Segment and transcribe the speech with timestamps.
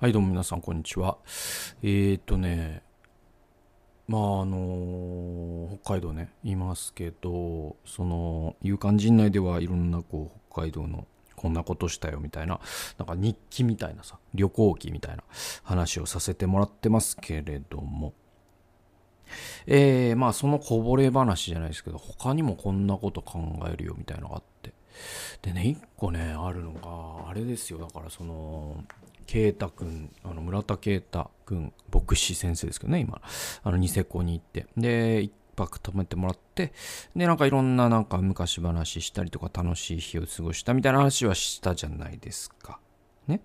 [0.00, 1.18] はい、どうも皆さん、こんにちは。
[1.82, 2.84] えー、っとね、
[4.06, 12.60] まあ、あの北海道ね、いますけど、その、勇敢陣内ではいろんな、こう、北海道のこんなことしたよみたいな、
[12.96, 15.24] なんか日記みたいなさ、旅行記みたいな
[15.64, 18.14] 話をさせてもらってますけれども、
[19.66, 24.74] えー、まあ、そのこぼれ話じゃないですけど、他にもこんなこと考えるよみたいなのがあって、
[25.42, 28.84] でね、一個ね、あるのが、あれですよ、だからその、
[29.28, 33.20] 啓太君、あの村田啓太君、牧師先生ですけどね、今、
[33.62, 36.72] あのニセコに行って、で、一泊泊めてもらって、
[37.14, 42.80] で、なんかいろんななんか昔話したりとか楽しい日を過ごしたみたいな話はしたじゃないですか。
[43.26, 43.42] ね。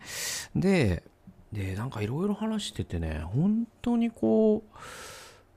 [0.55, 1.03] で、
[1.51, 4.63] で、なんかいろいろ話しててね、本当にこ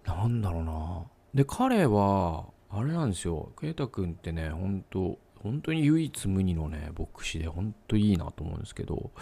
[0.05, 1.05] う、なんだろうな。
[1.35, 9.13] で、彼は、あれなんですよ、啓太君ってね、本当本当に唯一無二のね、牧師で本当いいなと思うんですけど、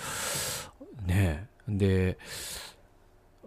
[1.07, 1.49] ね。
[1.69, 2.19] で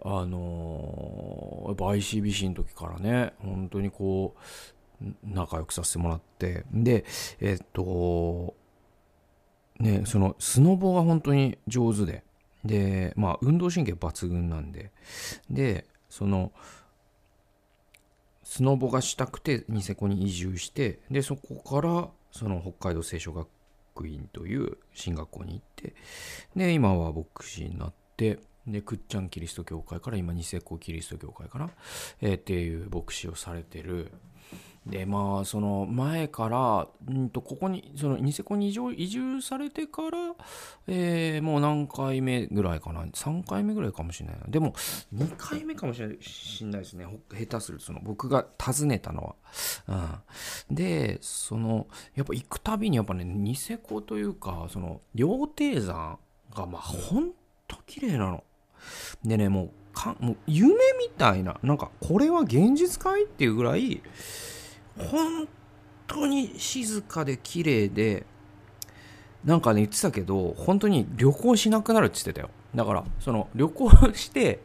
[0.02, 7.04] あのー、やっぱ ICBC の時からね本当にこう仲良くさせてもらってで
[7.40, 8.54] えっと
[9.80, 12.24] ねそのスノボが本当に上手で
[12.64, 14.92] でまあ運動神経抜群なんで
[15.50, 16.52] でその
[18.42, 23.48] スノボがしたくてニセコに移住してでそこからその北海道聖書学
[24.06, 25.94] 院という進学校に行って
[26.54, 31.70] で今は牧師になってでくっちゃんキリスト教会から今ニセコキリスト教会かな、
[32.20, 34.12] えー、っていう牧師をされてる
[34.88, 40.08] でまあその前からんとここにそのニセコに移住されてから、
[40.86, 44.46] えー、もう何回目ぐらいかな？3回目ぐらいかもしれないな。
[44.48, 44.72] でも
[45.14, 46.24] 2回目かもしれないで
[46.84, 47.06] すね。
[47.30, 49.36] 下手するその僕が訪ねたの
[49.86, 50.22] は、
[50.68, 56.18] うん、でそのやっぱ行くたびにやっぱねニセコというかその羊蹄山
[56.54, 57.32] がまあほん
[57.66, 58.42] と綺麗なの。
[59.22, 61.58] でねもうかもう夢みたいな。
[61.62, 63.24] なんかこれは現実かい？
[63.24, 64.00] っていうぐらい
[64.98, 65.48] 本
[66.06, 68.24] 当に静かで綺麗で
[69.44, 72.50] なんかね言ってたけど本当に旅行しなくなるって言ってたよ。
[72.74, 74.60] だからその旅行して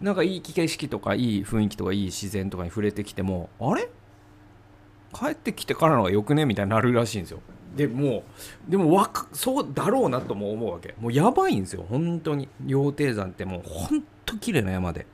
[0.00, 3.88] なんかいい景色とかいい雰囲気とかいい自然とかに触れてきてもあれ？
[5.14, 6.46] 帰ってきてからの方がよくね？
[6.46, 7.40] みたいになるらしいんですよ。
[7.76, 8.24] でも
[8.68, 10.94] うでもわかそうだろうなとも思うわけ。
[10.98, 11.84] もうやばいんですよ。
[11.88, 12.48] 本当に。
[12.66, 15.06] 羊蹄山ってもう本当綺麗な山で。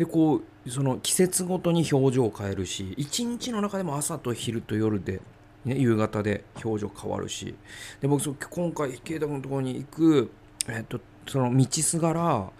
[0.00, 5.20] でこうその季節ごとに表情を変えるし一日の中でも朝と昼と夜で、
[5.66, 7.54] ね、夕方で表情変わるし
[8.00, 10.30] で僕そ今回慶太君のところに行く、
[10.68, 12.50] えっと、その道すがら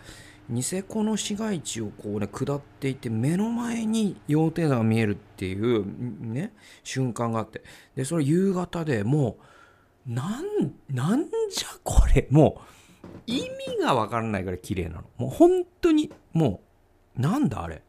[0.50, 5.86] ニセコの市街地をこうね下っていて目の前に羊蹄山が見えるっていう
[6.20, 6.52] ね
[6.84, 7.62] 瞬間があって
[7.96, 9.38] でそれ夕方でも
[10.06, 12.60] うなんなんじゃこれも
[13.02, 15.04] う意味がわからないから綺麗なの。
[15.16, 16.69] もう本当にもう
[17.20, 17.82] なんだあれ。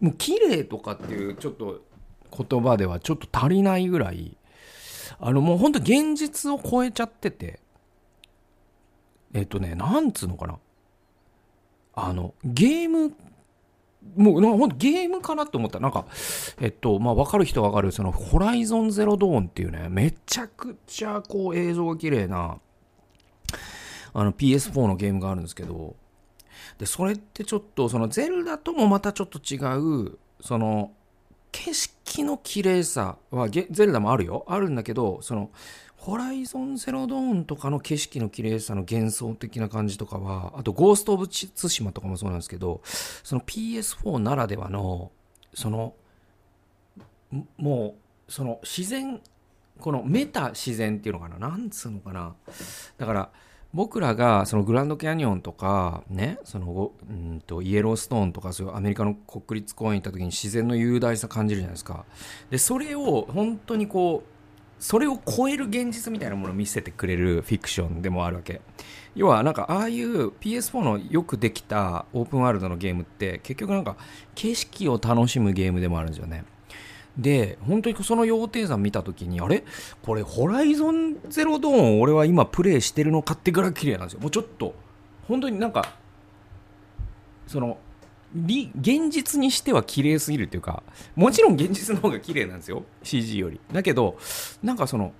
[0.00, 1.82] もう綺麗とかっていうちょっと
[2.48, 4.36] 言葉ではちょっと足りないぐらい。
[5.20, 7.60] あのもうほんと現実を超えちゃってて。
[9.34, 10.58] えっとねなんつうのかな。
[11.94, 13.12] あのゲーム
[14.16, 15.80] もうほんとゲームかなと思った。
[15.80, 16.06] なんか
[16.60, 17.92] えっとまあ分かる人は分かる。
[17.92, 22.58] その「ホライゾンゼロドーン」っていうねめちゃくちゃこう映像が綺麗な
[24.14, 25.96] あの PS4 のゲームがあるんですけど。
[26.76, 29.56] でそれってちょっとそのゼルダともまたちょっと違
[30.06, 30.92] うその
[31.50, 34.44] 景色の綺麗さはゼルダもあるよ。
[34.48, 35.50] あるんだけどその
[35.96, 45.10] ホライゾンゼロドーンとかの景色の綺麗さの幻想的な感じとかはあとゴースト・オブ・ツシマとかもそうなんですけどその PS4 ならではの
[45.54, 45.94] その
[47.56, 47.96] も
[48.28, 49.20] うその自然
[49.80, 51.38] このメタ自然っていうのかな？
[51.38, 52.34] なんつうのかな？
[52.96, 53.30] だから
[53.74, 62.04] 僕らがそのグランドキャニオンとかねそのうんとイエローストーンとかそういうアメリカの国立公園行った時に自然の雄大さ感じるじゃないですか。
[62.50, 64.38] でそれを本当にこう
[64.82, 68.60] それを超える現実みたいなものを見せてくれるフィクションでもあるわけ。
[69.14, 73.96] 要はなんかああいう PS4 のよくできたオープンワールドのゲームって結局なんか
[74.36, 76.44] 景色を楽しむゲームでもあるんですよね。
[77.16, 79.64] で、本当にその羊蹄山見たときに、あれ？
[80.02, 84.20] これ、ホライゾンゼロドーン俺は今プレイしてるの買ってからい綺麗なんですよ。
[84.20, 84.74] もうちょっと、
[85.26, 85.96] 本当になんか、
[87.46, 87.78] その、
[88.34, 90.82] 現実にしては綺麗すぎるっていうか、
[91.16, 92.84] もちろん現実の方が綺麗なんですよ。
[93.02, 93.58] CG より。
[93.72, 94.18] だけど、
[94.62, 95.12] なんかその、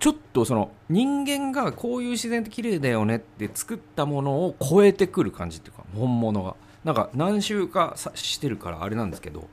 [0.00, 6.54] ちょっとその人間がこういう自然って綺麗だよねって作ったものを超えてくる感じっていうか本物が
[6.88, 9.46] なんか何周かしてるからあれなんですけど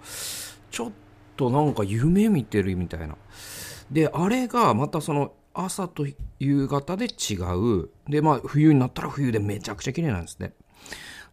[0.72, 0.92] ちょっ
[1.36, 3.18] となんか夢見てるみたいな。
[3.92, 6.08] であれがまたその朝と
[6.40, 7.36] 夕方で違
[7.84, 7.90] う。
[8.08, 10.54] でまあ冬になったら冬でめちゃくちゃ綺麗なんですね。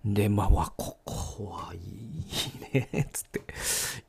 [0.05, 2.25] でまあわここはいい
[2.75, 3.43] ねつって。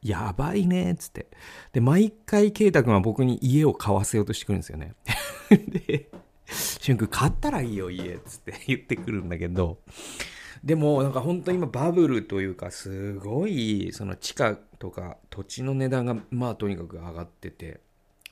[0.01, 1.27] やばいねつって。
[1.73, 4.95] で毎回圭太君は僕に家を買わせようとしてくるんですよね。
[5.51, 6.09] で
[6.47, 9.77] しゅんくん買ったらいいよ家っつって言ってくるんだけど。
[10.63, 17.81] でもなんか本当に今バブルというかすごいその地価とか土地の値段がまあとにかく上がってて。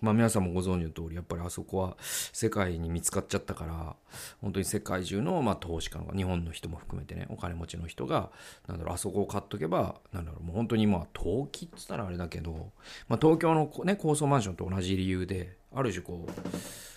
[0.01, 3.95] まあ皆さんもご存知の通りやっぱりあそこは世界に見つかっちゃったから
[4.41, 8.31] 本当に世界中のまあ投資家の日本の人も含めてねお金持ちの人が
[8.67, 12.71] なんだろうあそこを買っとけばなんだろうもう本当にまあ投機っつったらあれだけど、
[13.07, 16.31] まあ、東京の、ね、高層マンションと同じ理由である種こう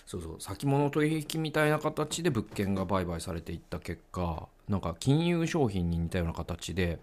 [0.05, 6.99] そうそう先物取引みたいな形で物件が売買されていった結果なんか金融商品に似たような形で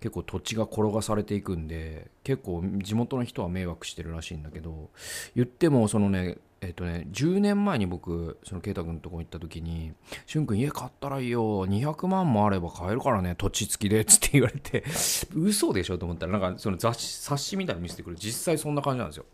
[0.00, 4.90] 結構土地が転がされていくんで結構地元の人は迷惑してるらしいんだけど
[5.34, 9.92] 言ってもそのねえっとね10年前に僕その圭太君のとこ行った時に
[10.26, 11.66] 「駿君家買ったらいいよ。
[11.66, 13.34] 200万もあれば買えるからね。
[13.36, 14.84] 土地付きで」っつって言われて
[15.36, 19.26] 嘘でしょと思ったらなんかその雑誌冊子みたいに見せてくる実際そんな感じなんですよ。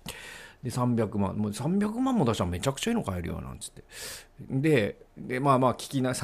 [0.62, 3.82] で300万もう300万も出したらめちゃくちゃいいの買えるよなんつって
[4.40, 6.14] ででまあまあ聞きな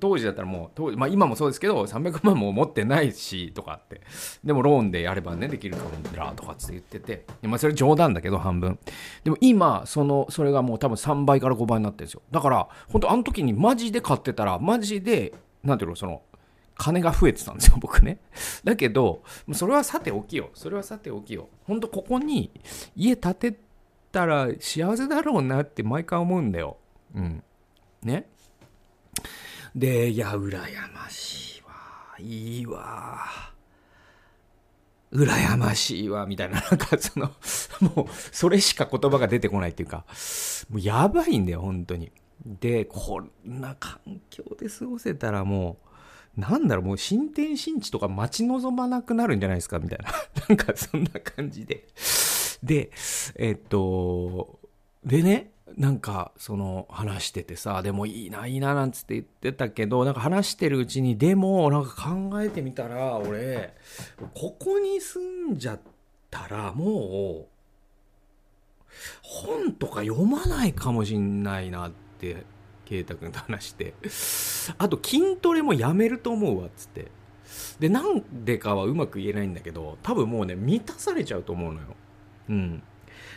[0.00, 4.00] 当時だったらもう当時、まあ、今もそうですけど300万も持ってないしとかって
[4.42, 8.78] でもローンでやればねできるかもらとかって言っててまあそれ冗談だけど半分
[9.24, 16.22] でも今そのそれがもう多分3倍から5倍になってるんですよだから本当あの時にマジで買ってたらマジでなんていうのその
[16.76, 18.18] 金が増えてたんですよ、僕ね。
[18.62, 20.50] だけど、それはさておきよ。
[20.54, 21.48] それはさておきよ。
[21.64, 22.50] ほんとここに
[22.94, 23.58] 家建て
[24.10, 26.78] たら幸せだろうなって毎回思うんだよ。
[27.14, 27.42] うん。
[28.02, 28.28] ね。
[29.74, 30.58] で、いや、羨
[30.92, 31.70] ましいわ。
[32.18, 33.18] いいわ。
[35.12, 37.30] 羨ましいわ、みたいな、なんかその、
[37.94, 40.04] もう、それしか言葉が出てこないっていうか、
[40.68, 42.12] もうやばいんだよ、本当に。
[42.44, 45.78] で、こんな環境で過ごせたらも
[46.36, 50.12] う、なんだろう、もう新天新地とか待ち望まなくなるんじゃないですか、みたいな。
[50.48, 51.86] なんかそんな感じで。
[52.66, 52.90] で、
[53.36, 54.58] えっと、
[55.04, 63.74] でね、なんかその話しててさ、でもいいな、いいななんつって言ってたけど、なんか話してるうちに、でもなんか考えてみたら、俺、
[64.34, 65.80] ここに住んじゃっ
[66.30, 67.56] たらもう、
[69.22, 72.44] 本とか読まないかもしんないなって、
[72.86, 73.94] 圭太君と話して。
[74.78, 77.08] あと筋トレもやめると思うわ、っつって。
[77.78, 81.88] で、なんでかはうまく言えないんだけど、多分もうね、満たされちゃうと思うのよ。
[82.48, 82.82] うん。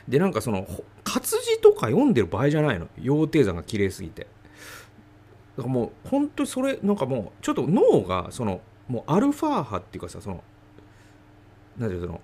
[0.07, 0.67] で、なんかその、
[1.03, 2.87] 活字とか読んでる場合じゃないの。
[2.97, 4.27] 羊蹄山が綺麗すぎて。
[5.57, 10.43] だからもう、本当にそれ、なんかもう、ちょっと脳が、その、もうアルファ波っていうかさ、その、
[11.77, 12.21] なんていうその、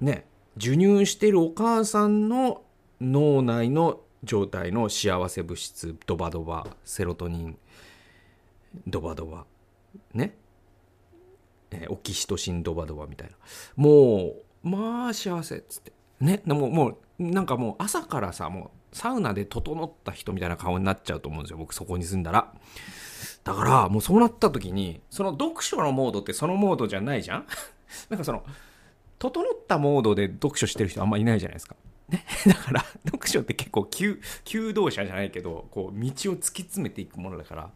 [0.00, 0.26] ね、
[0.58, 2.62] 授乳してるお母さんの
[3.00, 7.58] 脳内の状態の幸せ物質、ドバドバ、セロトニン、
[8.86, 9.46] ドバドバ、
[10.12, 10.36] ね、
[11.70, 13.36] え、オキシトシンドバドバみたいな。
[13.76, 14.34] も
[14.64, 22.52] う、まあ幸せっつってねでももうなんかもう朝からさもうサウナで整った人みたいな顔になっちゃうと思うんですよ僕そこに住んだら。
[23.44, 27.46] だからもうそうなった時にその読書のモードってそのモードじゃないじゃん？
[28.10, 28.44] なんかその
[29.18, 31.76] 整ったモードで読書してる人あんまいないじゃないですか。
[32.08, 37.70] ね、 だから読書って結構急求道者じゃないけどこう道を突き詰めていくものだから。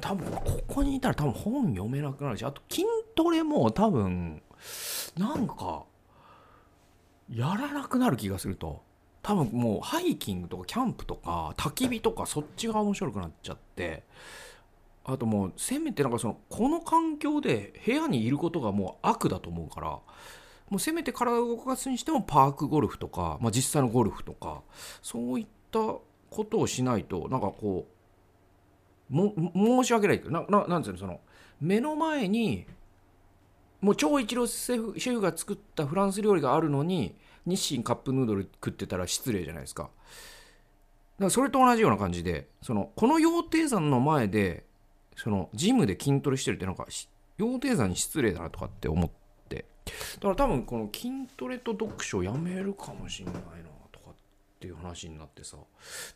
[0.00, 4.42] 多分ここにいたら多分本読めなくなるしあと筋トレも多分
[5.16, 5.84] なんか
[7.30, 8.84] やらなくなる気がすると。
[9.22, 14.04] 多分もうハイキングとかキャンプとか焚き火とかそっちが面白くなっちゃって。
[15.08, 20.02] あともうせめてなんかそのこの環境で部屋にいることがもう悪だと思うからも
[20.72, 24.62] うせめて体を動かすにしてもパークゴルフとか、まあ、実際のゴルフとか
[25.02, 27.86] そういったことをしないとなんかこ
[29.12, 31.20] う申し訳ないけどななんていうのその
[31.60, 32.66] 目の前に
[33.86, 37.14] もう超一流シェフシェフが作ったフランス料理があるのに
[37.46, 39.84] 日清カップヌードル食ってたら失礼じゃないですか。
[39.84, 39.94] だか
[41.18, 44.64] らそれと同じような感じでそのこの羊蹄山の前で
[45.14, 49.08] そのジムで筋トレしてるってなんか羊蹄山に失礼だなとかって思っ
[49.48, 49.66] て
[50.16, 53.40] だから多分この筋トレと読書をやめるかもしんないな
[53.92, 54.14] とかっ
[54.58, 55.58] ていう話になってさ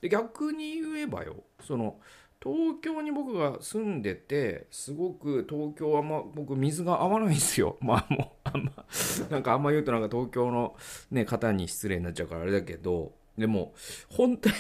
[0.00, 2.00] で逆に言えばよその
[2.43, 7.77] 東京に僕が住んでてすごく東京はま僕水が合わないんですよ。
[7.83, 8.87] まあもうあんま
[9.31, 10.75] なんかあんま言うとなんか東京の
[11.11, 13.75] ね方に失礼になっちゃうからあれだけどでも
[14.09, 14.55] 本当に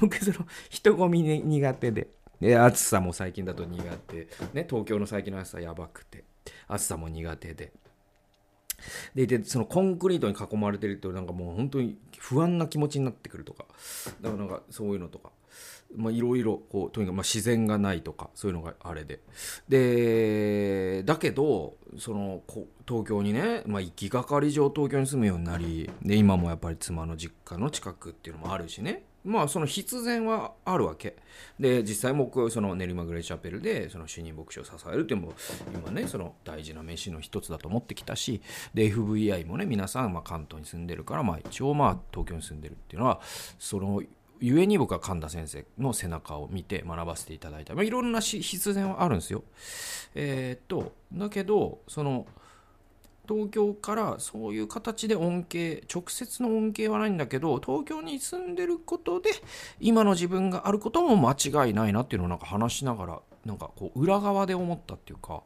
[0.00, 2.08] 僕その人混み、ね、苦手で
[2.40, 4.28] で暑さも最近だと苦手。
[4.54, 6.22] ね東京の最近の暑さやばくて
[6.68, 7.72] 暑さも苦手で。
[9.16, 13.66] でいてそのコンクリートに囲まれてるとなんかもう本当に不安な気持ちになってくるとか
[14.20, 15.32] だからなんかそういうのとか。
[15.96, 19.20] まあいろいろこうとにかくまあ自然がないとかそういうのがあれで。
[19.68, 29.04] でだけどそのこ東京にね、まあ、行きがかり上東京に住むようになりで今もやっぱり妻の実家の近くっていうのもあるしね。
[29.24, 31.16] まあその必然はあるわけ。
[31.58, 35.32] で実際僕その練馬グレイチャペルでその主任牧師を支えるっていうのも
[35.74, 38.40] 今ねその大事な飯の一つだと思ってきたし
[38.74, 43.20] で FVI もね皆さんまあ関東に住んでるからまあ一応まあ東京に住んでるっていうのは
[43.58, 44.02] その
[44.40, 49.42] ゆえに僕は神田先生の背中を見て学ばせていただいた、まあ、いろんな必然はあるんですよ。
[50.14, 52.26] えー、っとだけどその
[53.28, 59.30] 東京からそういう形で恩恵直接の恩恵はないんだけど東京に住んでることで
[59.80, 61.32] 今の自分があることも間
[61.66, 65.42] 違いないなっていうのをなんか話しながらなんかこう裏側で思ったっていうか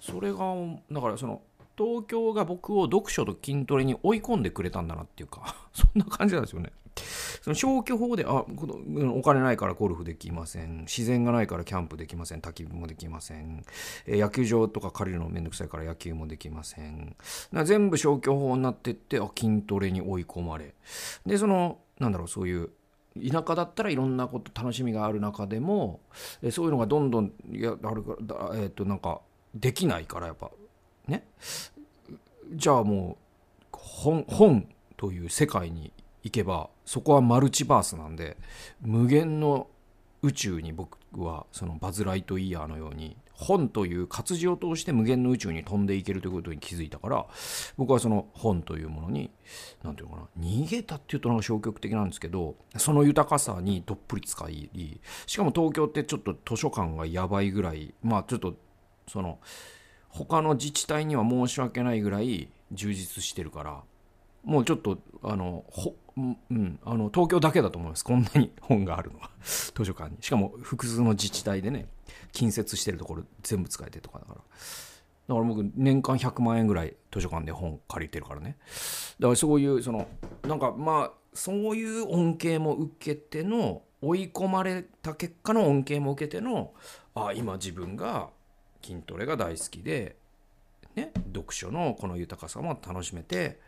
[0.00, 0.38] それが
[0.90, 1.40] だからその
[1.80, 6.72] 東京が僕を読書と筋トレに追い込んでくれたんだなっていうか そんな感じなんですよね。
[7.40, 10.80] その消去法であこのお金ないからゴルフできません。
[10.80, 12.40] 自然がないからキャンプできません。
[12.40, 13.64] 焚き火もできません、
[14.06, 17.16] え、野球場とか借りるのめんどくさいから野球もできません。
[17.64, 20.74] 全部消去法になってってあ筋トレに追い込まれ。
[21.24, 22.70] でそのなんだろうそういう
[23.16, 26.00] 田舎だったらいろんなこと楽しみがある中でも
[26.42, 29.22] えそういうのがどんどんやあるからえっ、となんか
[29.54, 30.50] できないからやっぱ。
[31.10, 31.24] ね。
[32.52, 33.18] じゃあも
[33.72, 38.36] う本本という世界に行けばそこはマルチバースなんで
[38.80, 39.68] 無限の
[40.22, 47.26] 宇宙に僕はそのバズ・ライトイヤーのように本という活字を通して無限の宇宙に飛んでいけるということに気づいたから
[47.78, 49.30] 僕はその本というものに
[49.82, 58.56] 何て言うのかな逃げたっていうとなんか消極的なんですけどその豊かさにどっぷり使いしかも東京ってちょっと図書館がやばいぐらいまあちょっと
[59.08, 59.38] その
[60.10, 63.82] 他の自治体には申し訳ないぐらい充実してるから
[64.44, 68.04] もうちょっとあのほ、うん、あの東京だけだと思います。
[68.04, 69.30] こんなに本があるのは。
[69.40, 70.16] 図書館に。
[70.20, 71.88] しかも複数の自治体でね
[72.32, 74.40] 近接してるところ全部使えてとかだから。
[74.40, 78.56] だから僕年間100万円ぐらい図書館で本借りてるからね。
[79.18, 80.08] だからそういうその
[80.42, 86.72] なんかまあそういう恩恵も受けての追い込まれた結果の恩恵も受けての
[87.14, 88.30] あ今自分が
[88.82, 90.16] 筋トレが大好きで、
[90.96, 93.58] ね、読書のこの豊かさも楽しめて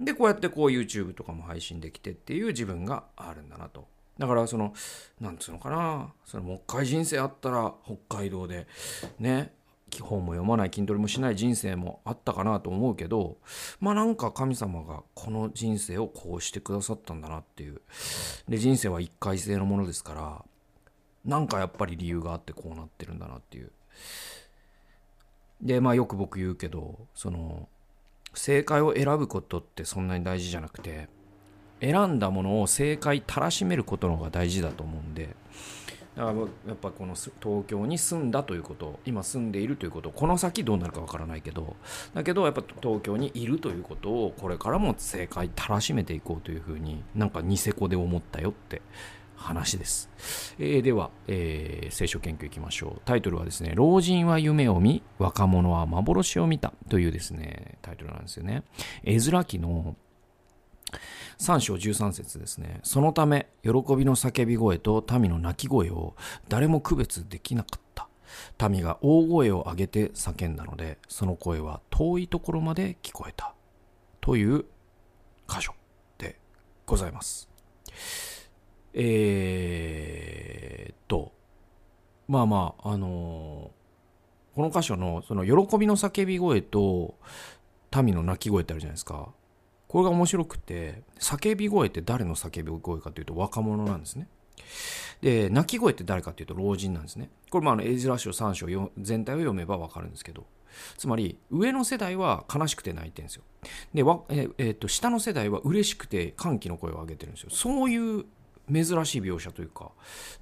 [0.00, 3.86] でこうやってこう YouTube とかも配信できてっていう自分があるんだなと。
[4.18, 4.72] だからその
[5.20, 8.66] なんつうのかなそのもう一回人生あったら北海道で
[9.18, 9.52] ね
[9.90, 13.36] 基本も読まない筋トレもしない人生もあったかなと思うけど
[13.78, 17.80] まあなんか神様がこの人生をこうしてくださったんだなっていう。
[18.48, 20.44] で人生は一回性のものですから
[21.24, 23.70] なんかやっぱり理由があってこうなってるんだなっていう。
[25.60, 27.68] でまあよく僕言うけどその
[28.34, 31.08] 正解を選ぶことってそんなに大事じゃなくて
[31.80, 35.34] 選んだものを正解たらしめることの方が大事だと思うんで
[36.16, 41.76] だからやっぱこの東京に住んだということ今住んでいるということこの先どうなるかわからないけど
[42.14, 48.80] だけどやっぱ東京にいるということをこれからも正解たらしめていこうというふうになんかニセコで思ったよって
[49.36, 50.10] 話です。
[50.58, 53.02] えー、では、えー、聖書研究いきましょう。
[53.04, 58.64] タイトルはですね、老人は夢を見、若者は幻を見たというですね、タイトルなんですよね。
[59.04, 59.96] 絵面記の
[61.38, 62.80] 3章13節ですね。
[62.82, 66.14] そのため、喜びの叫び声と民の鳴き声を
[66.48, 68.08] 誰も区別できなかった。
[68.68, 73.54] 民が大声を上げて叫んだので、その声は遠いところまで聞こえた。
[74.20, 74.64] という
[75.48, 75.74] 箇所
[76.18, 76.38] で
[76.84, 77.48] ございます。
[78.98, 81.32] えー、っと、
[82.28, 87.14] まあまあ、あのー、この箇所のその喜びの叫び声と
[88.02, 89.28] 民の鳴き声ってあるじゃないですか。
[89.86, 94.28] これが面白くて、叫び声って誰の叫び声かというと若者なんですね。
[95.20, 97.30] で、鳴き声って誰かというと老人なんですね。
[97.50, 98.66] これまあ、エイズラ書3章
[98.98, 100.46] 全体を読めばわかるんですけど。
[100.98, 103.42] つまり、上の世代は悲しくて泣いてるんですよ。
[103.94, 104.02] で、
[104.34, 107.50] ええー、っと下の世代は嬉しくて歓喜の声を上げてるんですよ。
[107.50, 108.24] そういう
[108.72, 109.90] 珍しい描写というか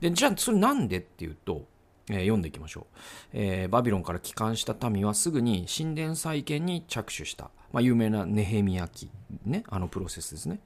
[0.00, 1.66] でじゃあそれなんでっていうと、
[2.08, 2.96] えー、読んでいきましょう、
[3.32, 9.10] えー、バビロンから帰還した民はすぐに神殿再建に着手した、まあ、有名なネヘミヤ記
[9.44, 10.60] ねあのプロセスですね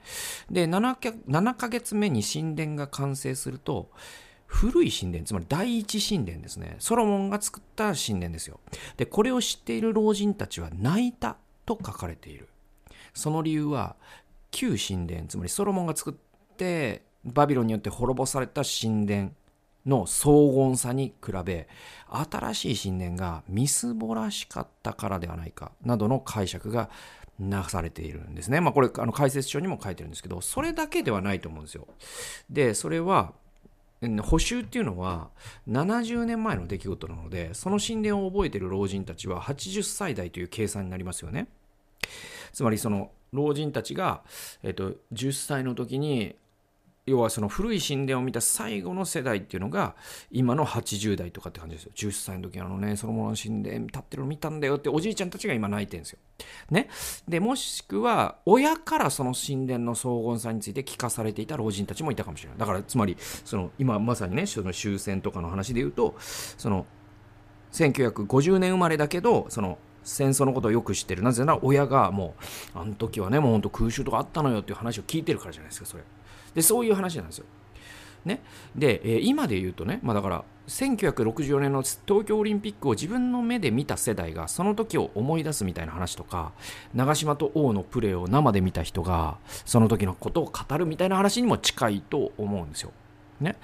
[0.51, 0.97] で 7,
[1.29, 3.91] 7ヶ月目に神殿が完成すると
[4.49, 6.77] 古い神殿、つまり第一神殿ですね。
[6.79, 8.61] ソロモンが作った神殿ですよ。
[8.97, 11.37] で、これを知っている老人たちは泣いた
[11.67, 12.49] と書かれている。
[13.13, 13.97] その理由は、
[14.51, 19.31] 旧神殿、つまりソロモンが作ってバビロンによって滅ぼされた神殿
[19.87, 21.69] の荘厳さに比べ
[22.09, 26.91] 新しい神殿がみすぼらしかったからではないかなどの解釈が
[27.39, 28.61] なされているんですね。
[28.61, 31.87] まあこれあの解説書にも書いてるんですけどそれだけではないと思うんですよ。
[32.51, 33.33] でそれは
[34.23, 35.31] 補修っていうのは
[35.69, 41.49] 70年前の出来事なのでその神殿を覚えてる老人たちは80歳代という計算になりますよね。
[42.53, 44.23] つまりその老人たちが、
[44.63, 46.35] えっと、10歳の時に
[47.09, 49.95] 要はその古い神殿を見た最後の世代っていうのが
[50.31, 56.19] 今の80代とかって感じですよ10歳の時あのねそのものの神殿立ってるの見たんだよっておじいちゃんたちが今泣いてるんですよ。
[56.71, 56.89] ね。
[57.27, 62.59] でもしくは親からその神殿の荘厳さについて聞かされていた老人たちもいたかもしれない。
[62.59, 66.87] だからつまりその今まさにねその終戦とかの話で言うとその
[67.73, 72.35] 1950年生まれだけどその戦争のことをよく知ってるなぜなら親がも
[72.75, 76.03] うあの時はねもうほんと空襲とかあったのよっていう話を聞いてるからじゃないですかそれ。
[76.59, 77.45] でそういう話なんですよ。
[78.25, 78.43] ね、
[78.75, 86.53] で、え、今で言うとね、まあ、だから1964年の東京オリンピックを自分の目で見た世代がその時を思い出すみたいな話とか
[86.95, 92.93] 長嶋と王のプレーを生で見た人がその時のことを語るみたいな話にも近いと思うんですよ。
[93.41, 93.57] ね。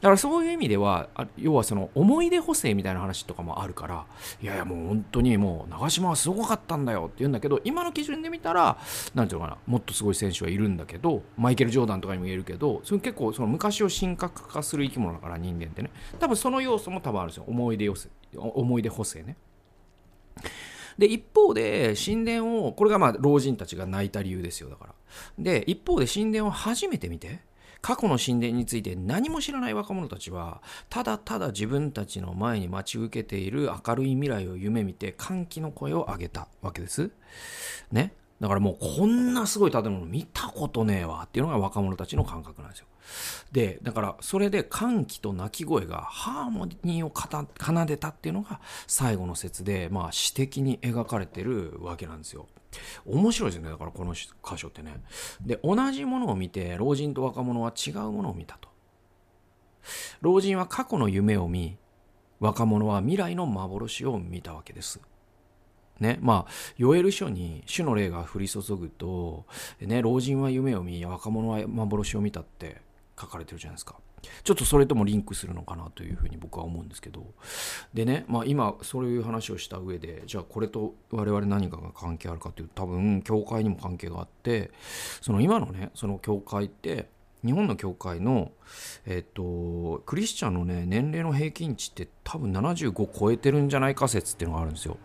[0.00, 4.06] だからそういう意味では、要はその思い出補正みたいな話とかもあるから、
[4.42, 8.78] いやいやもう本当にもう長嶋はすごかったんだよって言うんだけど、今の基準で見たら、
[9.14, 15.90] なんていうのかな、もっとすごい選手はいるんだけど、マイケル・ジョーダンとかにも言えるけど、それ結構その昔を神格化する生き物だから人間ってね。
[16.18, 17.44] 多分その要素も多分あるんですよ。
[17.46, 17.88] 思い出
[18.34, 19.36] 思い出補正ね。
[20.98, 24.94] で、一方で、神殿を、これがまあ、老人たちが泣いた理由ですよ、だから。
[25.38, 27.40] で、一方で、神殿を初めて見て、
[27.80, 37.10] 過去の神殿について何も知らない若者たちはただただ自分たちの前に待ち受けている明るい未来を夢見て歓喜の声を上げたわけです。
[37.92, 38.12] ね？
[38.40, 42.86] だからもうこんなすごい建物見たことねえわっていうのが若者たちの感覚なんですよ。
[43.50, 52.46] で、だからそれで歓喜と泣き声がハーモニーを奏でたっていうのが最後の説で、まあ詩的に描かれてるわけなんですよ。
[53.06, 53.70] 面白いですね。
[53.70, 55.02] だからこの箇所ってね。
[55.40, 58.68] で同じものを見て老人と若者は違うものを見たと。
[60.20, 61.78] 老人は過去の夢を見
[62.40, 65.00] 若者は未来の幻を見たわけです。
[66.00, 69.46] ねまあヨエル書に主の霊が降り注ぐと、
[69.80, 72.82] ね、老人は夢を見若者は幻を見たって
[73.20, 73.96] 書かれてるじゃないですか。
[74.44, 77.26] ちょっとそれともリンクするのかなというふうに僕は思うんですけど
[77.94, 84.70] でね、まあ、今そういう話をした上でじゃあこれと我々何かが関係あるかというと多分教会にも関係があって
[85.20, 87.08] その今のねその教会って
[87.44, 88.50] 日本の教会の、
[89.06, 94.96] えっと、クリスチャンのね年齢の平均値って多分75超えてるんじゃないか説っていうのがあるんですよ。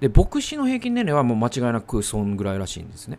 [0.00, 3.18] で牧師の平均年齢はもう間違いなくそんぐらいらしいんですね。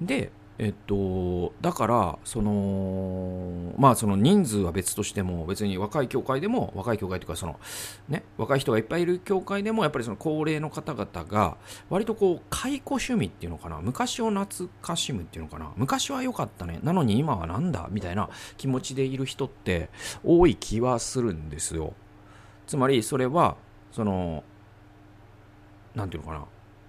[0.00, 7.60] でえっと、だからそのまあその人数は別としても別に若い教会でも若い教会というかその
[8.08, 11.56] ね若い人がいっぱいいる教会でもやっぱりその高齢の方々が
[11.90, 19.90] 割とこう解雇趣味っていうのかな昔を懐かしむっていうのかな昔は良かったねなのに今はなんだみたいな気持ちでいる人って
[20.24, 21.94] 多い気はするんですよ。
[22.66, 23.56] つまりそれは
[23.92, 24.42] その
[25.94, 26.44] なんていうのかな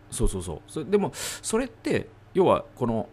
[0.10, 0.62] そうそうそう。
[0.68, 3.08] それでもそれって要はこの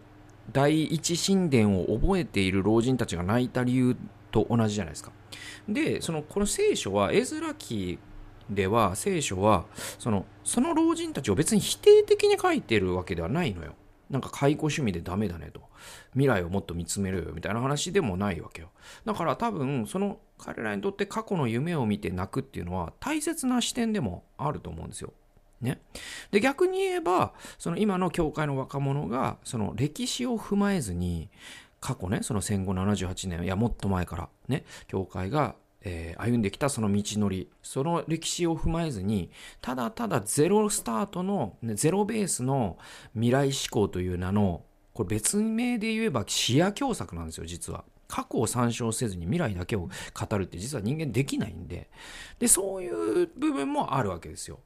[0.51, 3.95] 第一神殿を覚えている老人たちが泣いた理由
[4.31, 5.11] と同じじゃないですか。
[5.67, 7.99] で、そのこの聖書は、絵面記
[8.49, 9.65] では聖書は
[9.99, 13.73] そのその老人たちを別に否定的に書いてるわけではないのよ。
[14.09, 15.61] なんか解雇趣味でダメだねと。
[16.13, 18.69] 未来をもっと見つめるよみたいな話でもないわけよ。
[19.05, 25.11] だから多分その彼らにとって過去の夢を見て泣くっていうのは大切な視点でもあると思うんですよ。
[25.61, 25.79] ね、
[26.29, 31.29] で逆に言えばその今の教会の若者がその歴史を踏まえずに
[31.79, 42.77] 過去ねその戦後78年いやもっと前からね教会が、えー、歩んできたその道のりその歴史を踏まえずにただただゼロスタートの、ね、ゼロベースの
[43.13, 47.83] 未来志向という名のこれ別名で言えば視野狭窄なんですよ実は。
[48.07, 51.89] 過去を参照せずに未来だけを語るって実は人間できないんで
[52.39, 54.59] でそういう部分もあるわけですよ。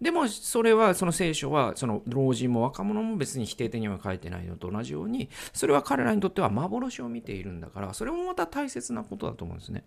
[0.00, 9.84] でもそれはその聖書はその老人も若者も別に否定的には書いてないのと同じようにそれは彼らにとっては幻を見ているんだからそれもまた大切なことだと思うんですね。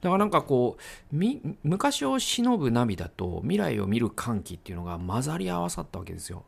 [0.00, 0.76] だからなんかこ
[1.12, 1.16] う
[1.62, 6.44] 昔を忍ぶ涙と未来を見る歓喜っていうのが混ざり合わさったわけですよ。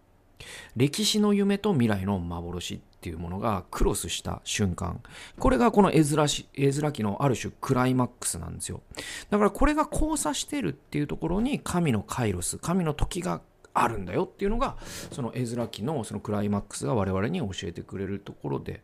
[0.76, 5.02] 歴史の夢と未来の幻っていうものがクロスした瞬間。
[5.38, 8.80] これがこの絵面絵面記のある種クライマックスなんですよ。
[9.28, 13.42] だからこれが交差してるっていうところに神のカイロス神の時が
[13.74, 14.76] あるんだよっていうのが
[15.12, 18.82] その絵面記のそのクライマックスが我々に教えてくれるところで。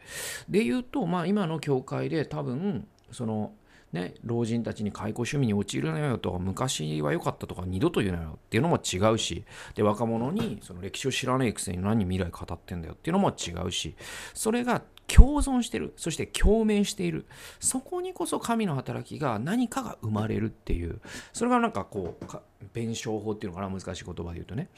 [0.51, 3.53] で言うとまあ今の教会で多分その
[3.93, 13.97] ね、老人たちに解雇趣味に陥るなよと昔は良かったとか二度と言うなよっていうのも違うしで若者にその歴史を知らないくせに何未来語ってんだよっていうのも違うし
[14.33, 17.27] それが共存してるそして共鳴している。
[17.59, 21.01] そこにこそ神の働きが何かが生まれるっていう。
[21.33, 22.25] それがなんかこう
[22.73, 24.69] 弁証法っていうのかな難しい言葉で言うとね。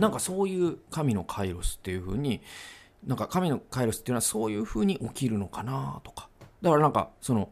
[0.00, 2.42] なんかそういう神のカイロスっていう風に
[3.06, 6.28] なんか神のカイロスっていうのはそういう風に起きるのかなとか。
[6.60, 7.50] だからなんかその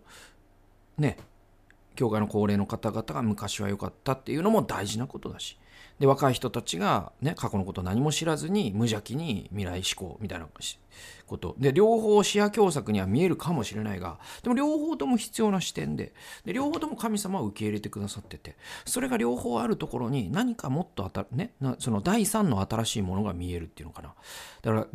[0.98, 1.16] ね
[1.94, 5.59] 教会の高齢の方々が昔は良かったっていうのも大事なことだし。
[5.98, 10.46] で若い人たちが、ね、過去のことを何も知らずに無邪気に未来志向みたいな
[11.26, 11.54] こと。
[11.58, 16.14] で両方視野狭窄には見えるかもしれないがでも両方とも必要な視点で。
[16.44, 18.56] で両方とも神様は受け入れてくださってて。
[18.84, 24.14] それが両方あるところに何かもっとあた、ね、その第三の新しいものが見えるっていうのかな。
[24.62, 24.86] だから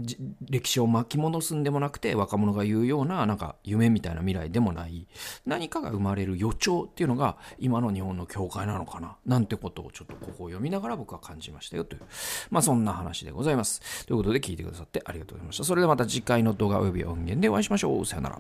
[0.50, 5.08] 歴史を巻き戻すんでもなくて若者が言うようななんか夢みたいな未来でもない。
[5.46, 9.18] 何かが生まれる予兆っていうのが今の日本の教会なのかな。
[9.26, 12.02] なんてことをちょっとここを読みながら僕は感じましたよという。
[12.50, 14.06] まあそんな話でございます。
[14.06, 15.64] ということで聞いてくださってありがとうございました。
[15.64, 18.06] それではまた次回の動画及び音源でお会いしましょう。
[18.06, 18.40] さよなら。